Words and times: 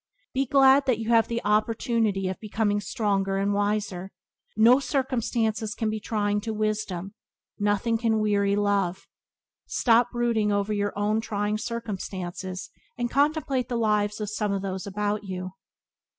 Be 0.33 0.47
glad 0.47 0.87
that 0.87 0.97
you 0.97 1.09
have 1.09 1.27
the 1.27 1.43
opportunity 1.45 2.27
of 2.27 2.39
becoming 2.39 2.79
stronger 2.81 3.37
and 3.37 3.53
wiser. 3.53 4.11
No 4.57 4.79
circumstances 4.79 5.75
can 5.75 5.91
be 5.91 5.99
trying 5.99 6.41
to 6.41 6.55
wisdom; 6.55 7.13
nothing 7.59 7.99
can 7.99 8.17
weary 8.19 8.55
love. 8.55 9.05
Stop 9.67 10.09
brooding 10.09 10.51
over 10.51 10.73
your 10.73 10.97
own 10.97 11.21
trying 11.21 11.59
circumstances 11.59 12.71
and 12.97 13.11
contemplate 13.11 13.69
the 13.69 13.75
lives 13.77 14.19
of 14.19 14.31
some 14.31 14.51
of 14.51 14.63
those 14.63 14.87
about 14.87 15.23
you. 15.25 15.51